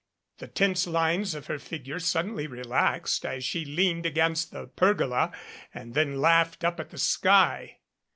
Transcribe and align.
The 0.39 0.47
tense 0.47 0.87
lines 0.87 1.35
of 1.35 1.45
her 1.45 1.59
figure 1.59 1.99
suddenly 1.99 2.47
relaxed 2.47 3.23
as 3.23 3.43
she 3.43 3.63
leaned 3.63 4.03
against 4.03 4.49
the 4.51 4.65
pergola 4.65 5.31
and 5.75 5.93
then 5.93 6.19
laughed 6.19 6.63
up 6.63 6.79
at 6.79 6.89
the 6.89 6.97
sky. 6.97 7.77